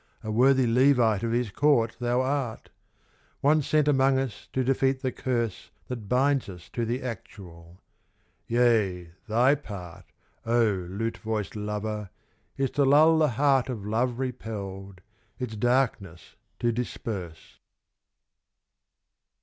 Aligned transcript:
A 0.23 0.31
worthy 0.31 0.65
Levite 0.65 1.21
of 1.21 1.31
his 1.31 1.51
court 1.51 1.95
thou 1.99 2.21
art! 2.21 2.71
One 3.41 3.61
sent 3.61 3.87
among 3.87 4.17
us 4.17 4.47
to 4.51 4.63
defeat 4.63 5.03
the 5.03 5.11
curse 5.11 5.69
That 5.89 6.09
binds 6.09 6.49
us 6.49 6.69
to 6.69 6.85
the 6.87 7.03
Actual. 7.03 7.83
Yea, 8.47 9.11
thy 9.27 9.53
part, 9.53 10.05
Oh, 10.43 10.87
lute 10.89 11.19
voiced 11.19 11.55
lover! 11.55 12.09
is 12.57 12.71
to 12.71 12.83
lull 12.83 13.19
the 13.19 13.29
heart 13.37 13.69
Of 13.69 13.85
love 13.85 14.17
repelled, 14.17 15.01
its 15.37 15.55
darkness 15.55 16.35
to 16.59 16.71
disperse. 16.71 17.59